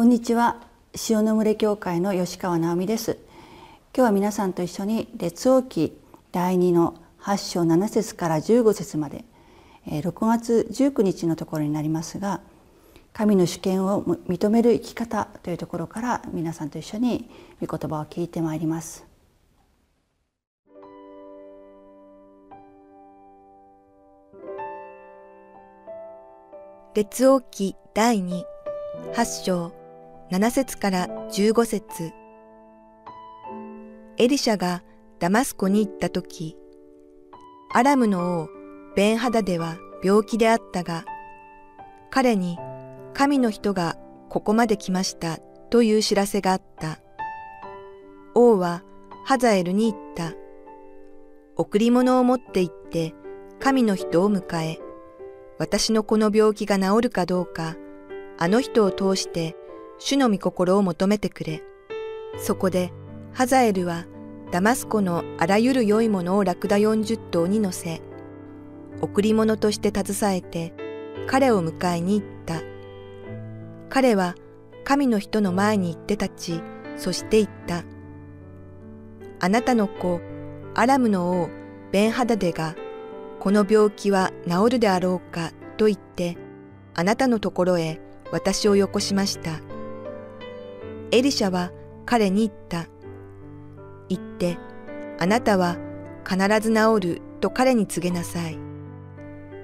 [0.00, 0.56] こんにちは。
[1.10, 3.18] 塩の群れ教会の吉川直美です。
[3.94, 5.94] 今日は皆さんと一緒に列王記
[6.32, 9.26] 第2の8章7節から15節まで
[9.86, 12.40] 6月19日のところになりますが
[13.12, 17.28] 神の主権を認める生き方というところから皆さんと一緒に
[17.60, 19.04] 御言葉を聞いてまいります。
[26.94, 28.42] 列王記第2
[29.12, 29.79] 8章
[30.30, 32.12] 7節から15節
[34.16, 34.84] エリシャが
[35.18, 36.56] ダマスコに行った時、
[37.74, 38.48] アラムの王
[38.94, 41.04] ベンハダデは病気であったが、
[42.10, 42.58] 彼に
[43.12, 43.96] 神の人が
[44.28, 47.00] ここまで来ましたという知らせがあった。
[48.36, 48.84] 王は
[49.24, 50.34] ハザエルに言った。
[51.56, 53.14] 贈り物を持って行って
[53.58, 54.78] 神の人を迎え、
[55.58, 57.74] 私のこの病気が治るかどうか、
[58.38, 59.56] あの人を通して
[60.00, 61.62] 主の御心を求めてくれ。
[62.38, 62.90] そこで
[63.32, 64.06] ハザエルは
[64.50, 68.00] ダマスコのあらゆる良いものをラクダ40頭に乗せ、
[69.02, 70.72] 贈り物として携えて
[71.26, 72.62] 彼を迎えに行った。
[73.90, 74.34] 彼は
[74.84, 76.62] 神の人の前に行って立ち、
[76.96, 77.84] そして言った。
[79.38, 80.20] あなたの子、
[80.74, 81.48] アラムの王、
[81.92, 82.74] ベンハダデが、
[83.38, 86.36] この病気は治るであろうかと言って、
[86.94, 88.00] あなたのところへ
[88.32, 89.69] 私をよこしました。
[91.12, 91.72] エリシャは
[92.06, 92.86] 彼に言った。
[94.08, 94.58] 言って、
[95.18, 95.76] あなたは
[96.28, 98.58] 必ず治ると彼に告げなさい。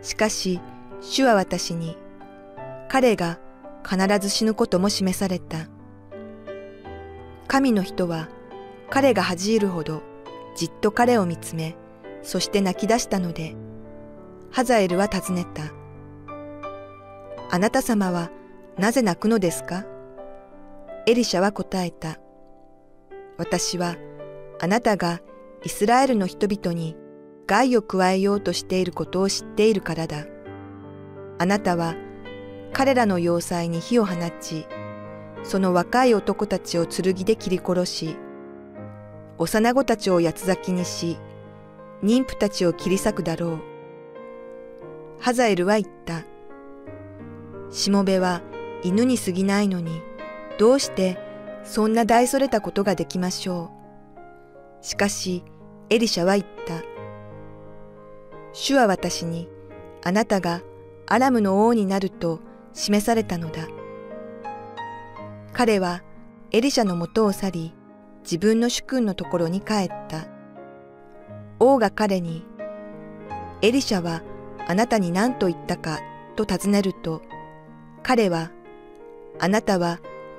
[0.03, 0.61] しかし、
[1.01, 1.97] 主は私に、
[2.89, 3.39] 彼が
[3.89, 5.69] 必ず死ぬことも示された。
[7.47, 8.29] 神の人は
[8.91, 10.03] 彼が恥じるほど
[10.57, 11.77] じっと彼を見つめ、
[12.23, 13.55] そして泣き出したので、
[14.51, 15.73] ハザエルは尋ねた。
[17.51, 18.31] あなた様は
[18.79, 19.85] なぜ泣くのですか？
[21.09, 22.19] エリシャは答えた。
[23.39, 23.95] 私は
[24.61, 25.21] あなたが
[25.63, 26.97] イスラエルの人々に
[27.47, 30.27] 害を加えようとしていることを知っているからだ。
[31.39, 31.95] あなたは
[32.73, 34.67] 彼らの要塞に火を放ち、
[35.45, 38.17] その若い男たちを剣で切り殺し、
[39.39, 41.19] 幼子たちを八つ咲きにし、
[42.03, 43.61] 妊婦たちを切り裂くだろう。
[45.21, 46.25] ハザエルは言った。
[47.71, 48.43] しもべは
[48.83, 50.03] 犬に過ぎないのに、
[50.59, 51.19] どうして
[51.65, 53.71] そんな大それたことができましょ
[54.83, 54.85] う？
[54.85, 55.45] しかし、
[55.91, 56.83] エリシャは言った。
[58.53, 59.49] 主は私に、
[60.05, 60.63] あなたが
[61.07, 62.41] アラムの王になると
[62.73, 63.67] 示されたのだ。
[65.53, 66.03] 彼は
[66.53, 67.75] エリシャのもとを去り、
[68.23, 70.27] 自分の主君のところに帰った。
[71.59, 72.45] 王が彼に、
[73.63, 74.23] エリシャは
[74.69, 76.01] あなたに何と言ったか
[76.37, 77.23] と尋ねると、
[78.03, 78.51] 彼は、
[79.39, 79.99] あなたは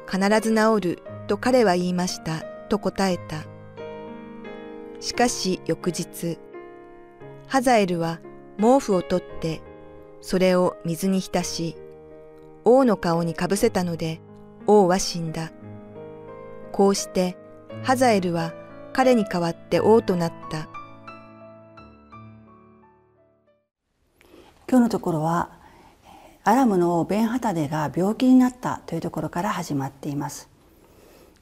[0.09, 3.44] 必ず治ると彼は言いましたと答えた。
[5.00, 6.40] しかし翌日、
[7.47, 8.19] ハザエルは
[8.57, 9.62] 毛布を取って、
[10.22, 11.75] それを水に浸し、
[12.66, 14.19] 王の顔にかぶせたので、
[14.66, 15.51] 王は死んだ。
[16.72, 17.38] こうして、
[17.84, 18.53] ハザエルは
[18.94, 20.68] 彼に代わって王となった。
[24.69, 25.56] 今日のところは
[26.47, 30.47] アラムのベンハタデが病気になったというところから始まっています。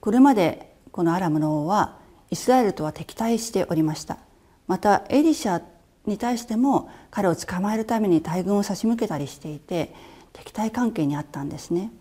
[0.01, 1.99] これまでこのアラムの王は
[2.31, 4.17] イスラエルとは敵対しておりました。
[4.66, 5.61] またエリシャ
[6.07, 9.93] に対しても彼を捕まえるために大軍を差し向けたりしていて
[10.34, 11.91] 敵対関係にあったんですね。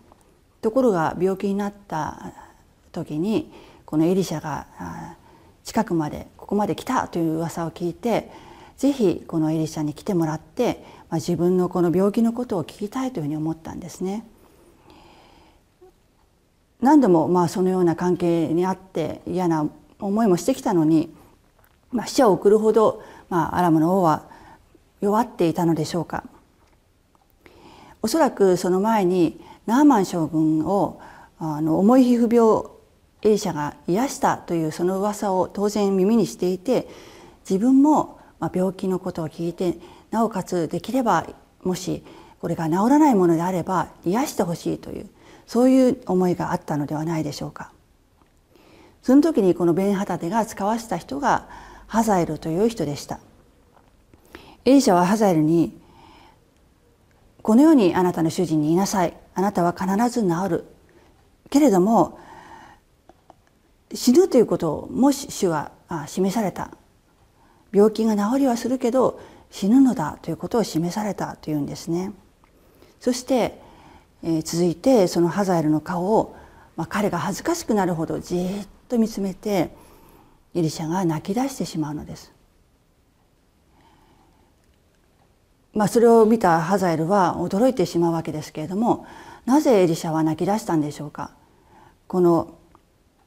[0.63, 2.33] ところが病気になった
[2.91, 3.51] 時に
[3.85, 4.65] このエリシャが
[5.63, 8.31] 近くまでここまで来たという噂を聞いて
[8.77, 14.25] ぜひこのエリシャに来てもらってまあ、自分のこの病気のことを聞きたいというふうに思ったんですね。
[16.81, 19.67] 何度もまあそのような関係にあって嫌な
[19.99, 21.13] 思いもしてきたのに、
[21.91, 24.27] まあ、死者を送るほど、まあ、アラムの王は
[24.99, 26.23] 弱っていたのでしょうか。
[28.01, 30.99] おそらくその前にナーマン将軍を
[31.39, 32.71] あの重い皮膚病
[33.21, 36.87] エリシャが癒したというその噂を当然耳にしていて
[37.49, 39.77] 自分もまあ病気のことを聞いて
[40.11, 41.27] なおかつできれば
[41.63, 42.03] もし
[42.39, 45.09] これが治らないものであれば癒してほしいという
[45.47, 47.71] そういう思いがあったのではないでしょうか。
[49.01, 51.47] その時にこのベンハタテが使わせた人が
[51.85, 53.19] ハザエルという人でした。
[54.65, 55.79] エリシャはハザエルに
[57.43, 60.65] 「このようにあなたの主人に言いなさいあなたは必ず治る」
[61.51, 62.17] けれども
[63.93, 65.71] 死ぬということをもし主は
[66.07, 66.71] 示された
[67.75, 69.19] 病気が治りはするけど
[69.51, 72.13] 死ぬのだということを示されたというんですね。
[73.01, 73.59] そして、
[74.23, 76.35] えー、続いてそのハザエルの顔を、
[76.77, 79.75] まあ、彼が恥ずかしくなるほどじっと見つめて
[80.55, 82.31] エリシャが泣き出してしまうのです。
[85.73, 89.05] まあ、それを見たハザエルは驚いてしまうわけですけれども
[89.45, 91.31] なぜエリシャは泣き出したんでしょうか
[92.07, 92.57] この、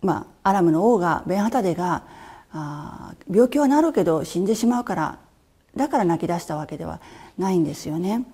[0.01, 2.05] まあ、アラムの王がベンハタデが
[2.53, 5.19] あ病気はなるけど死んでしまうから
[5.77, 7.01] だから泣き出したわけでは
[7.37, 8.25] ないんですよね。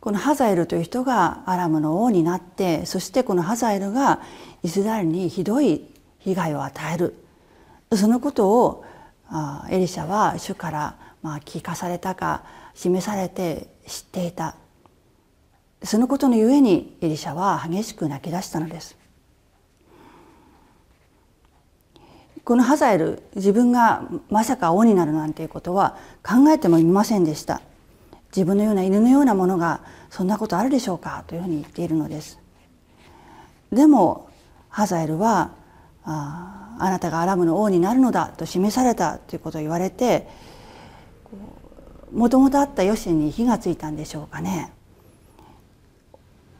[0.00, 4.20] このハザエルという人がアラムの王になってそしてこのハザエルが
[4.64, 5.84] イスラエルにひどい
[6.18, 7.14] 被害を与える。
[7.94, 8.84] そのことを
[9.70, 12.42] エリシャは主からまあ聞かされたか
[12.74, 14.56] 示されて知っていた。
[15.84, 18.96] そのことのゆえにエリシャは激しく泣き出したのです。
[22.44, 27.62] このハザエル自分がまさか王になるなんていうことは考えてもいませんでした。
[28.34, 29.80] 自分のような犬のようなものが
[30.10, 32.38] そんなことあるでしょうかというふうに言っているのです。
[33.70, 34.28] でも
[34.68, 35.50] ハザエルは
[36.04, 40.26] ああなたがアラムの王になるのだと示されたということを言われて
[42.12, 44.72] もともとあったヨシに火がついたんでしょうかね。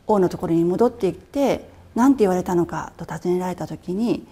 [0.06, 4.26] 王のところに戻っていって何て言われたのかと尋ねられた時に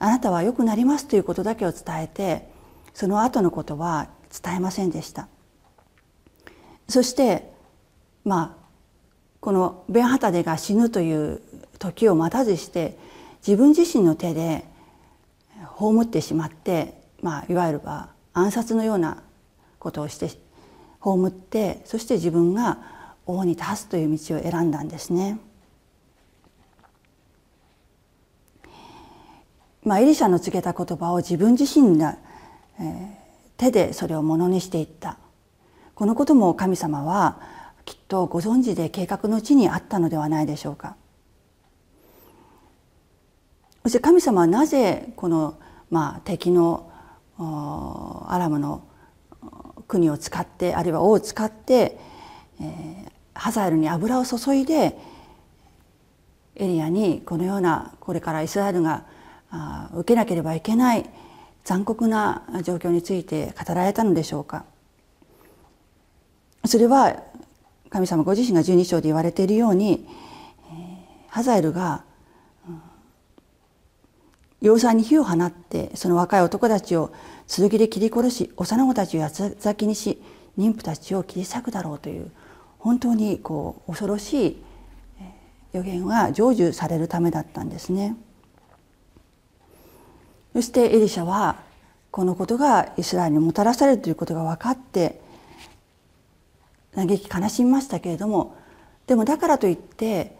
[0.00, 2.48] あなたは良くなりますということだけを伝えて
[2.94, 4.08] その後のことは
[4.42, 5.28] 伝えませんでした
[6.88, 7.52] そして
[8.24, 8.60] まあ
[9.40, 11.42] このベンハタデが死ぬという
[11.78, 12.98] 時を待たずして
[13.46, 14.64] 自分自身の手で
[15.76, 19.22] 葬ってしまって、まあ、いわゆるは暗殺のような
[19.78, 20.30] ことをして
[21.00, 22.78] 葬ってそして自分が
[23.26, 25.38] 王に立つという道を選んだんですね。
[29.90, 32.16] まあ、エリシャの告げた言葉を自分自身が、
[32.78, 33.06] えー、
[33.56, 35.18] 手でそれをものにしていった
[35.96, 37.40] このことも神様は
[37.84, 40.94] きっとご存知で計画のうちにあったのではないでしょうか。
[43.82, 45.58] そして神様はなぜこの、
[45.90, 46.88] まあ、敵の
[47.36, 48.84] アラムの
[49.88, 51.98] 国を使ってあるいは王を使って、
[52.60, 54.96] えー、ハザエルに油を注いで
[56.54, 59.18] エリアにこのようなこれからイスラエルが
[59.94, 61.08] 受けなければいけない
[61.64, 64.64] 残酷な状況について語られたのでしょうか
[66.64, 67.22] それは
[67.88, 70.06] 神様ご自身が十二章で言われているように
[71.28, 72.04] ハザエルが
[74.60, 77.12] 養蚕に火を放ってその若い男たちを
[77.48, 80.20] 剣で切り殺し幼子たちを八つ咲きにし
[80.58, 82.30] 妊婦たちを切り裂くだろうという
[82.78, 84.62] 本当にこう恐ろしい
[85.72, 88.16] 予言が成就されるためだったんですね。
[90.52, 91.56] そしてエリシャは
[92.10, 95.20] このことがイスラエルにもたらされるということが分かって
[96.94, 98.56] 嘆き悲しみましたけれども
[99.06, 100.36] でもだからといって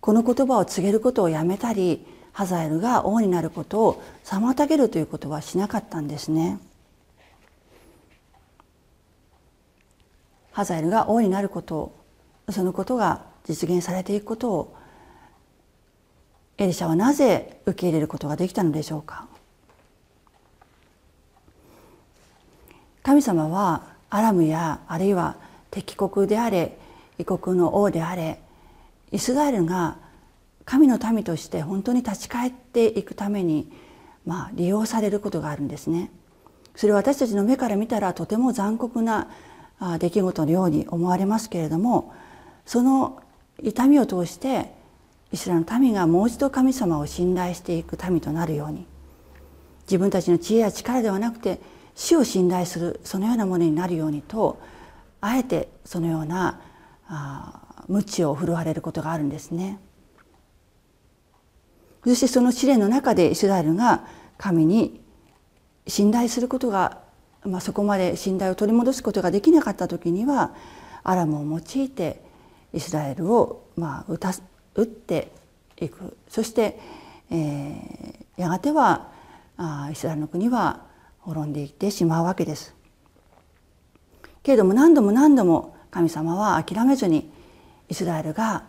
[0.00, 6.58] この言葉を告げることをやめたりハザエルが王になることを妨げるということはしなかったんですね。
[10.52, 11.94] ハザエルが王になること
[12.48, 14.76] そのことが実現されていくことを
[16.60, 19.26] エリシャはなぜ受け入れることができたのでしょうか？
[23.02, 25.36] 神様はアラムやあるいは
[25.70, 26.76] 敵国であれ
[27.16, 28.42] 異国の王であれ
[29.10, 29.96] イスラエルが
[30.66, 33.72] 神の民として本当に立ち返っていくために、
[34.26, 36.10] まあ、利用されることがあるんですね。
[36.76, 39.28] それは私たちの目から見たらとても残酷な
[39.98, 42.12] 出来事のように思われますけれども
[42.66, 43.22] その
[43.62, 44.78] 痛みを通して
[45.32, 48.86] イスラの民がもう一度神様を信頼していく民となるように
[49.82, 51.60] 自分たちの知恵や力ではなくて
[51.94, 54.60] 死を信頼するそのようなものになるようにと
[55.20, 56.60] あえてそのような
[57.06, 59.78] あ知を振るわれることがあるんですね。
[62.04, 64.06] そしてその試練の中でイスラエルが
[64.38, 65.02] 神に
[65.86, 66.98] 信頼することが、
[67.44, 70.54] まあ、そこまで信頼を取り戻すことができなかった時には
[71.02, 72.22] アラムを用いて
[72.72, 74.32] イスラエルをまあ打た
[74.74, 75.32] 打って
[75.80, 76.78] いくそして、
[77.30, 79.08] えー、やがては
[79.56, 80.86] あイスラエルの国は
[81.20, 82.74] 滅んでいってしまうわけです。
[84.42, 87.30] けれども何度も何度も神様は諦めずに
[87.88, 88.64] イスラエルが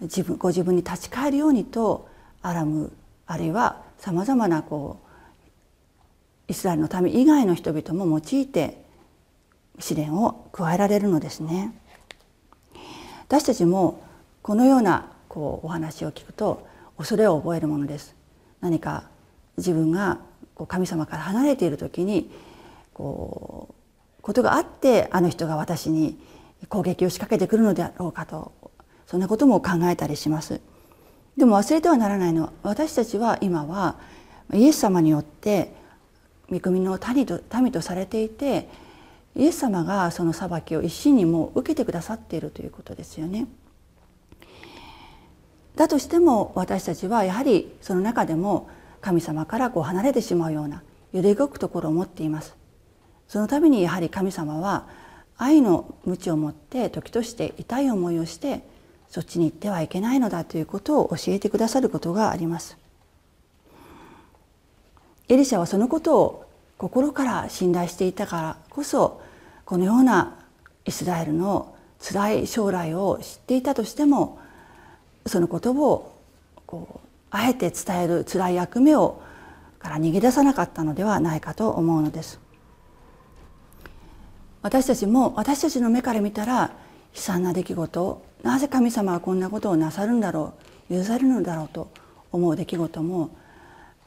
[0.00, 2.08] 自分ご自分に立ち返るようにと
[2.42, 2.92] アラム
[3.26, 5.00] あるいはさまざまなこ
[6.48, 8.82] うイスラエルの民以外の人々も用いて
[9.78, 11.74] 試練を加えられるのですね。
[13.26, 14.02] 私たちも
[14.42, 16.66] このようなこうお話を聞くと
[16.96, 18.14] 恐れを覚えるものです。
[18.60, 19.04] 何か
[19.56, 20.18] 自分が
[20.54, 22.30] こう神様から離れている時に
[22.92, 23.68] こ
[24.18, 26.18] うことがあってあの人が私に
[26.68, 28.52] 攻撃を仕掛けてくるのであろうかと
[29.06, 30.60] そんなことも考えたりします。
[31.36, 33.96] でも忘れてはならないのは私たちは今は
[34.52, 35.72] イエス様によって
[36.50, 38.68] 御国の民と民とされていて
[39.36, 43.46] イエス様がその裁きを一心にも受けてくださっているということですよね。
[45.78, 48.68] だとしても私たちはやはりその中でも
[49.00, 50.82] 神様からこう離れてしまうような
[51.12, 52.56] 揺れ動くところを持っています。
[53.28, 54.88] そのためにやはり神様は
[55.36, 58.64] 愛の鞭を持って時として痛い思いをして
[59.08, 62.76] そっちに行ってはいけないのだということを教えてくださることがあります。
[65.28, 66.44] エリシャはそのことを
[66.76, 69.20] 心から信頼していたからこそ
[69.64, 70.40] このような
[70.86, 74.40] イスラエルの辛い将来を知っていたとしても
[75.28, 76.14] そのことを
[76.66, 79.22] こうあえて伝える辛い役目を
[79.78, 82.40] から逃げ出さなかったのではないかと思うのです。
[84.62, 86.72] 私たちも私たちの目から見たら
[87.14, 90.54] 悲惨な出来事なぜ神様はこんなことをなさるんだろ
[90.90, 91.90] う許されるのだろうと
[92.32, 93.30] 思う出来事も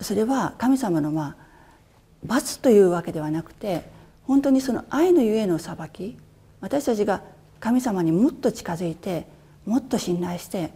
[0.02, 1.52] それは神様のまあ
[2.24, 3.90] 罰というわけではなくて
[4.24, 6.18] 本当にその愛のゆえの裁き
[6.60, 7.24] 私たちが
[7.60, 9.26] 神様にもっと近づいて
[9.66, 10.72] もっと信頼して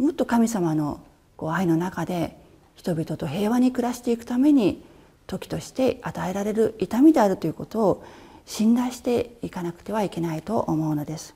[0.00, 0.98] もっと神様の
[1.36, 2.34] こう愛の中で
[2.74, 4.82] 人々と平和に暮らしていくために
[5.26, 8.04] 時として与えられる痛みであるということを
[8.46, 11.34] 信頼していかなくてはいけないと思うのです。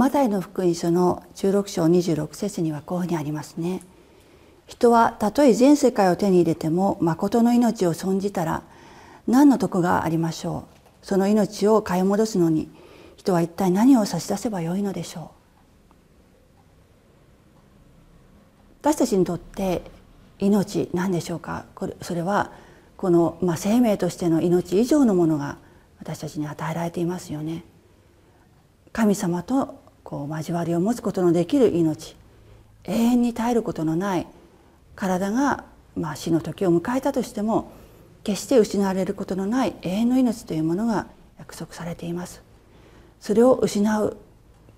[0.00, 3.82] マタイの福音書の16章26節にはこういうふうにありますね。
[4.66, 8.62] 人はたとえ全世界を手に入れても誠の命を損じたら
[9.26, 10.64] 何の得がありましょ
[11.02, 12.70] うその命を買い戻すのに
[13.18, 15.24] 人は一体何を差し出せばよいのでしょう
[18.80, 19.82] 私たちにとって
[20.38, 22.52] 命何でしょうかこれそれは
[22.96, 25.58] この、まあ、生命としての命以上のものが
[25.98, 27.64] 私たちに与えられていますよね。
[28.92, 29.79] 神様と
[30.10, 32.16] こう交わりを持つことのできる命
[32.82, 34.26] 永遠に絶えることのない
[34.96, 35.64] 体が、
[35.94, 37.70] まあ、死の時を迎えたとしても
[38.24, 41.06] 決して失われることのない永遠の命というものが
[41.38, 42.42] 約束されています。
[43.20, 44.16] それを失う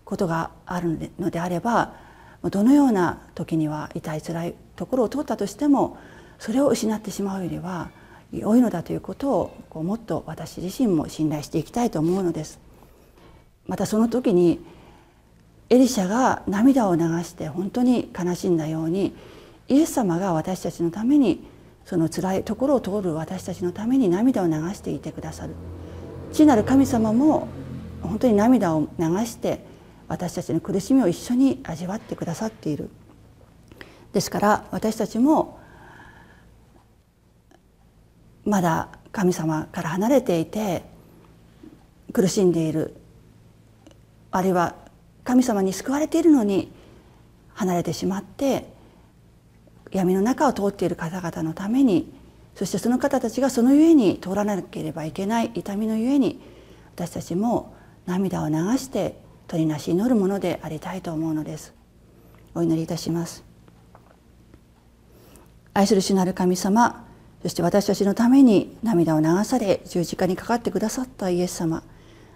[0.05, 1.95] ことがあるのであれば
[2.43, 5.97] どのような時には痛い辛いところを通ったとしても
[6.39, 7.91] それを失ってしまうよりは
[8.33, 12.61] 良いのだということをこうもっと私自身も信頼していきたいと思うのです。
[13.67, 14.61] またその時に
[15.73, 19.15] エリシャが涙を流して本当に悲しんだように
[19.69, 21.49] イエス様が私たちのために
[21.87, 25.55] その辛いところを通る私たちのために涙を流していてくださる。
[26.31, 27.49] 父なる神様も
[28.03, 29.65] 本当に涙を流して
[30.09, 32.91] 私たちの苦しみを一緒に味わってくださっている。
[34.13, 35.59] ですから私たちも
[38.45, 40.83] まだ神様から離れていて
[42.13, 42.95] 苦しんでいる。
[44.33, 44.82] あるいは
[45.25, 46.73] 神様に救われているのに
[47.55, 48.67] 離れてしまって
[49.91, 52.13] 闇の中を通っている方々のために
[52.55, 56.41] そしてその方たちがそのゆえに通らなければいけない痛みのゆえに
[56.95, 57.75] 私たちも
[58.07, 59.17] 涙を流して
[59.49, 61.75] 取りなし祈るものでありたいと思うのです。
[62.55, 63.45] お祈りいたします。
[65.75, 67.07] 愛する主なる神様
[67.43, 71.83] そして私たちのために涙を流され十字架にかかってくださったイエス様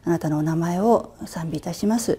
[0.05, 2.19] あなたのお名前を賛美いたします。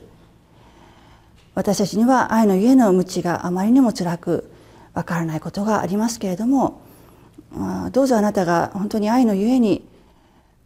[1.57, 4.47] 私たちには愛のゆえの無知があまりにも辛く
[4.93, 6.83] わからないことがありますけれども
[7.91, 9.83] どうぞあなたが本当に愛のゆえに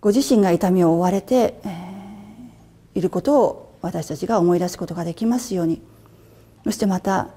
[0.01, 1.61] ご自身が痛みを負われて、
[2.95, 5.81] いることを私たちが思い出すことができますように。
[6.65, 7.29] そしてまた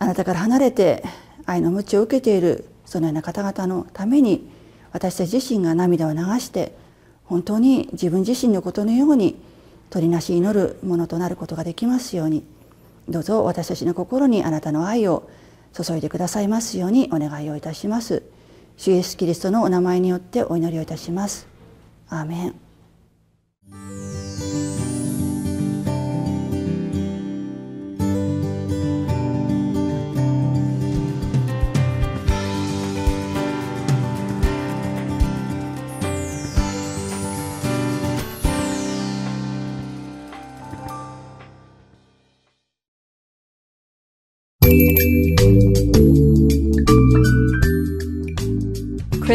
[0.00, 1.04] あなたから離れて
[1.46, 4.50] 愛の鞭を受けているそのような方々のために
[4.90, 6.74] 私たち自身が涙を流して
[7.24, 9.40] 本当に自分自身のことのように
[9.90, 12.44] 取りなし祈るものとなることができますように。
[13.08, 15.28] どうぞ私たちの心にあなたの愛を
[15.72, 18.22] 注いでくださいますようにお願いをいたします。
[18.76, 21.48] 主イエスキリストのお名前によってお祈りをいたします。
[22.08, 22.67] アーメン。